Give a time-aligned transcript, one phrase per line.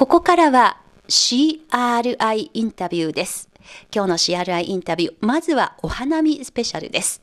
[0.00, 0.78] ここからは
[1.08, 3.50] CRI インタビューです。
[3.94, 7.20] 今日の CRI インタビュー、まずはお花見スペシャルです。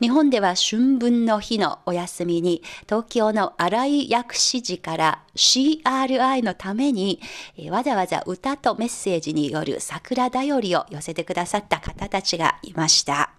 [0.00, 7.20] 日本では春分の日のお休みに、東京の新井薬師寺から CRI のために、
[7.70, 13.32] わざわざ歌とメッセージによる桜だよりを寄せてくださった方たちがいました。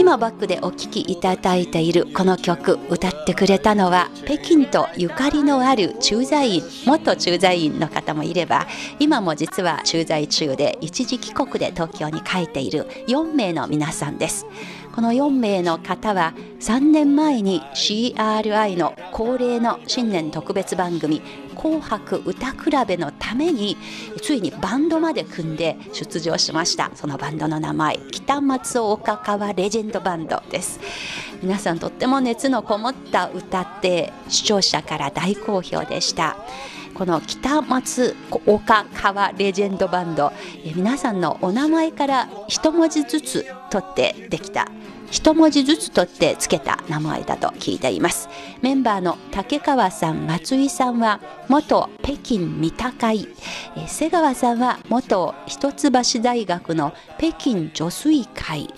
[0.00, 8.66] 今バックでお聴きいただいているこの曲歌ってくれたのは北京とゆかりのある駐在員元駐在員の方もいれば
[8.98, 14.46] 今も実は駐在中で一時帰国で東京に帰っている4名の皆さんです。
[14.94, 21.22] この4名の方は3年前に CRI の恒例の新年特別番組
[21.56, 23.76] 「紅白歌くらべ」のために
[24.22, 26.90] ついにバンドまで組んで出場しました。
[26.96, 30.80] そのバンドの名前北松岡川レジェンドバンドです。
[31.40, 36.38] 皆さんとっても熱のこもった歌って視聴者から大好評でした。
[36.92, 40.32] この北松岡川レジェンドバンド
[40.74, 44.66] 皆さんのお名前から一文字ずつ取ってできた。
[45.10, 48.28] 一文字ずつ取ってつけた名前だと聞いています。
[48.62, 53.28] メンバーの竹川さん松井さんは元北京三鷹医。
[53.88, 58.72] 瀬川さんは元一橋大学の北京女水会。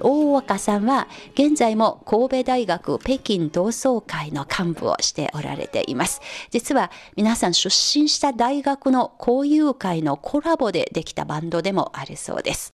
[0.00, 6.20] 大岡さんは現在も神戸大学北京同窓会の幹部をしておられています。
[6.50, 12.74] 実は皆さん出身した大学の交友会のコラボでできたバンドでもあるそうです。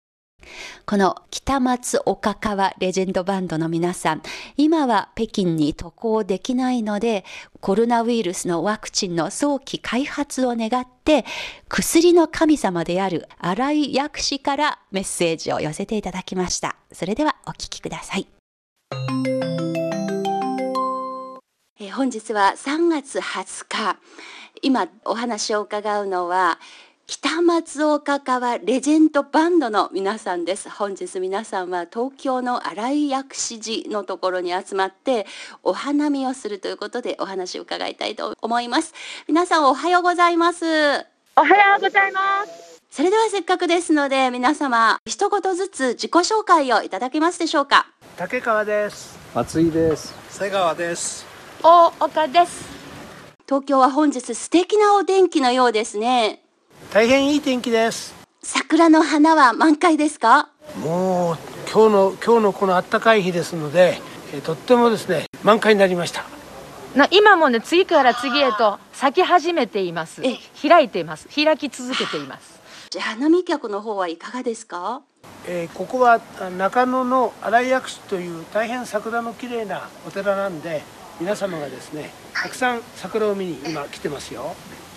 [0.86, 4.22] この北松岡川レジェンドバンドの皆さん、
[4.56, 7.24] 今は北京に渡航できないので、
[7.60, 11.24] コロナウイルスのワクチンの早期開発を願って、
[11.68, 16.76] 薬の神様である新井薬師からメッセージを寄せていただきました。
[16.92, 18.26] それではお聞きください。
[21.92, 23.98] 本日は3月20日、
[24.62, 26.58] 今お話を伺うのは、
[27.06, 30.70] 北松岡川レジェンドバンドの皆さんです。
[30.70, 35.26] 本日皆さんは東京の新井薬師寺のところに集まって
[35.62, 38.94] お花見をするということでお話を伺いたいと思います。
[39.28, 40.64] 皆さんおはようございます。
[40.64, 42.80] おはようございます。
[42.90, 47.86] それではせっかくですので皆様一言ずつ自己紹介をいただけますでしょうか？
[48.16, 49.18] 竹川です。
[49.34, 50.14] 松井です。
[50.30, 51.26] 瀬川です。
[51.62, 52.64] 大岡です。
[53.46, 56.40] 東京は本日素敵なお天気のようですね
[56.94, 58.14] 大変いい天気です。
[58.40, 60.50] 桜の花は満開ですか？
[60.78, 61.36] もう
[61.68, 63.98] 今日の今日のこの暖かい日ですので、
[64.32, 66.24] えとってもですね満開になりました。
[66.94, 70.22] な今もね次から次へと咲き始めています。
[70.62, 71.26] 開いています。
[71.34, 72.60] 開き続けています。
[73.00, 75.02] 花見客の方はいかがですか？
[75.48, 76.20] えー、ここは
[76.56, 80.82] 中野の新井薬師という大変桜の綺麗なお寺なんで
[81.18, 84.54] 皆様がですねたくさん桜を見に今来てますよ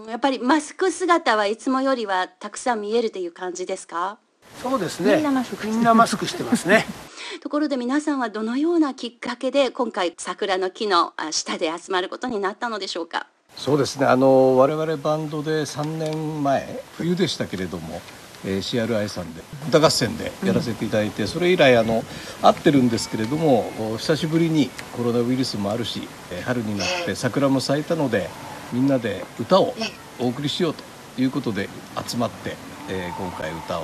[0.07, 4.18] やっぱりマスク姿はいつもよりはたくさん見えるという感じですか？
[4.63, 5.16] そうですね。
[5.16, 5.68] みんなマスク。
[5.68, 6.85] みんなマスクしてますね。
[7.44, 13.28] ところで皆さんはどのようなきっかけで今回桜の木の下で集まることになったのでしょうか？
[13.57, 14.06] そうですね。
[14.06, 18.01] あの我々バンドで3年前冬でしたけれども
[18.45, 22.03] えー、CRI さんで歌合戦でやらせていただいて、うん、それ以来あの
[22.44, 28.29] 会ってるんですけれども久しぶりにコロナウイルスもあるし、えー、春になって桜も咲いたので
[28.72, 29.74] みんなで歌を
[30.20, 31.70] お送りしようということで
[32.08, 32.56] 集まって、
[32.90, 33.84] えー、今回歌を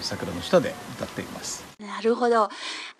[0.00, 1.64] 桜の下で歌っています。
[1.78, 2.48] なるほど。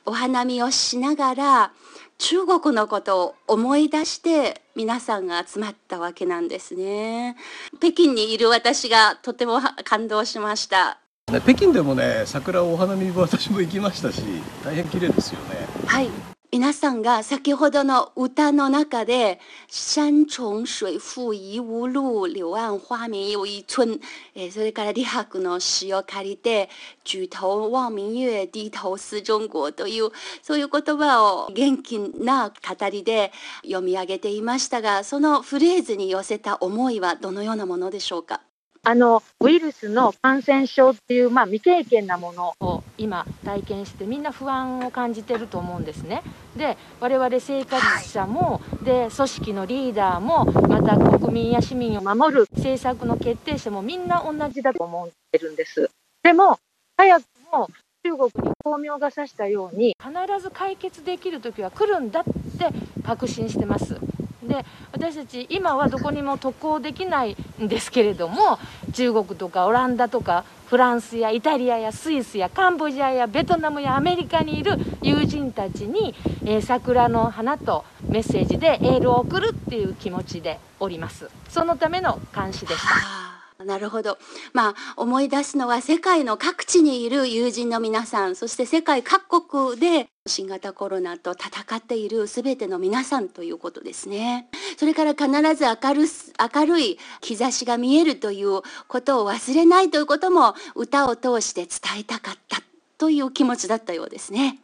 [0.07, 1.73] お花見をしながら
[2.19, 7.37] 中国のことを思い出して皆さんが集まったわけなんですね。
[7.81, 10.99] 北京にいる私がとても感動しました。
[11.27, 14.23] 北京でもね桜お花見私も行きましたし
[14.63, 15.67] 大変綺麗ですよね。
[15.87, 23.99] はい皆さんが先ほどの歌の中で「山重水复疑無路柳暗花明又一村」
[24.37, 26.71] えそれから李白の詩を借りて
[27.03, 33.33] 「举頭望明月低頭思中国」というそういう言葉を元気な語りで
[33.65, 38.43] 読み上げていましたがそのフレーズに寄せた思いはどのようなものでしょうか？
[38.87, 46.23] あのウイルスの感染症っていう、まあ、未経験なものを今体験してみんな不安を感じてると思うんですね。
[46.55, 55.91] で我々生活者も、で組織のリーダーもまた国民や市民を守る政策の決定者もみんな同じだと思ってるんです。
[56.23, 56.59] でも
[56.97, 57.69] 早くも
[58.05, 62.69] 中国に巧妙が指したように必ず解決できる時は来るんだって
[63.03, 63.99] 確信してます。
[64.47, 68.59] で私たち今はどこにも渡航できないんですけれども
[68.93, 76.15] 中国とかオランダとかフランスやイタリアやスイスやカンボジアやベトナムやアメリカにいる友人たちに、
[76.45, 83.24] えー、桜の花とメッセージでエールを送るっていう気持ちでおりますそのための監視でした。
[83.63, 84.19] なるほど。
[84.53, 94.49] まあ、思い出すのは世界の各地にいる友人の皆さん、そして世界各国で新型コロナと戦っている全ての皆さんということですね。
[94.77, 96.09] それから必ず明る
[96.55, 102.61] 明るい兆しが見えるということを忘れないということも歌を通して伝えたかった
[102.99, 104.59] という気持ちだったようですね。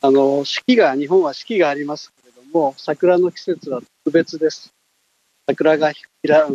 [0.00, 4.72] あの四季が日本は四季がありますけれども桜の季節は特別です。
[5.48, 5.92] 桜が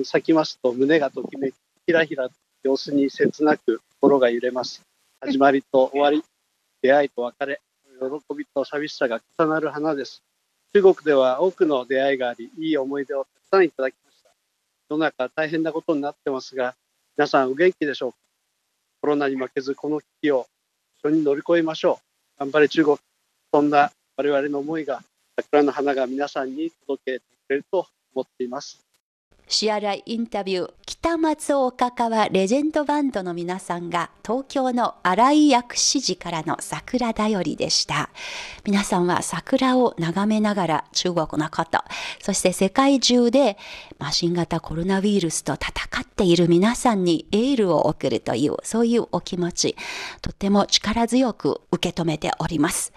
[0.06, 2.30] 咲きますと胸がときめきひらひら
[2.63, 4.81] 様子に切なく心が揺れます。
[5.19, 6.24] 始まりと終わり、
[6.81, 7.59] 出会いと別れ、
[8.00, 10.24] 喜びと寂しさが重なる花です。
[10.74, 14.30] 中国では多くの出会いがあり、いい思い出をたくさんいただきました。
[14.89, 16.74] 世の中大変なことになってますが、
[17.18, 18.18] 皆さんお元気でしょうか？
[19.01, 20.47] コロナに負けずこの危機を
[21.03, 22.00] 一緒に乗り越えましょ
[22.38, 22.39] う。
[22.39, 22.97] 頑張れ中国。
[23.51, 25.03] そんな我々の思いが、
[25.36, 28.79] 桜の花が皆さんに届けてくれると思っています。
[29.47, 38.09] シアラインタビュー北松岡川レジェンドバンドの皆さんが東京の新井薬師寺からの桜だよりでした。
[38.63, 41.79] 皆さんは桜を眺めながら中国のこと
[42.21, 43.57] そして世界中で、
[43.99, 49.75] まあ、新型コロナウイルスと戦っている皆さんにエールを送るというそういうお気持ち
[50.21, 52.93] とても力強く受け止めております。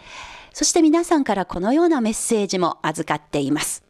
[0.52, 3.85] そして皆さんからこのようなメッセージも預かっています。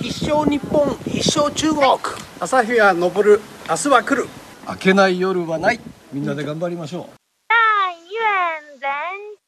[0.00, 1.98] 一生日本一生中国。
[2.38, 3.40] 朝日は昇る。
[3.68, 4.28] 明日は来る。
[4.68, 5.80] 明けない夜はない。
[6.12, 7.06] みんなで頑張りましょう。
[7.48, 8.86] 但愿人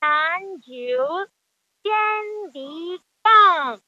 [0.01, 1.29] 长久
[1.85, 1.93] 天
[2.53, 3.81] 地共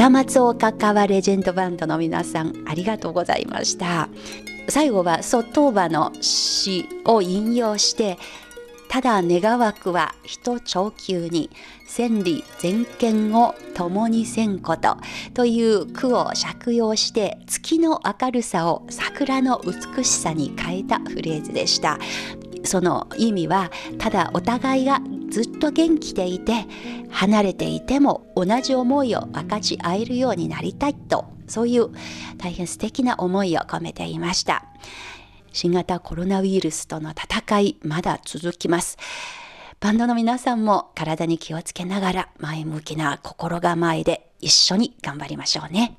[0.00, 4.08] 北松岡川レジェンドバンドの皆さんありがとうございました。
[4.66, 8.16] 最後は外葉の詩を引用して
[8.88, 11.50] ただ願わくは人長久に
[11.86, 14.96] 千里全権を共にせんこと
[15.34, 21.98] という句を借用して月の明るさを桜の美しさに変えたフレーズでした。
[22.64, 25.00] その意味はただお互いが
[25.30, 26.66] ずっと元気でいて
[27.10, 31.90] 離れていても同じ思いを分かち合えるようになりたいとそういう
[32.38, 34.64] 大変素敵な思いを込めていました。
[35.52, 38.98] 新型コロナウイルスとの戦いまだ続きます。
[39.80, 45.96] バンドの皆さんも体に気をつけながら前向きな心構えで一緒に頑張りましょうね。